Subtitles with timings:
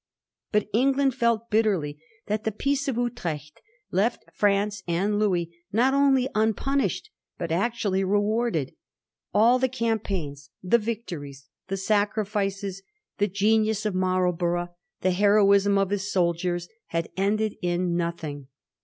[0.51, 3.61] But England felt bitterly that the Peace of Utrecht
[3.91, 8.73] left France and Louis not only unpunished, but actually rewarded^
[9.31, 12.81] All the campaigns, the victories, the sacrifices,
[13.19, 18.47] the genius of Marlborough, the heroism of his soldiers, had ended in nothing.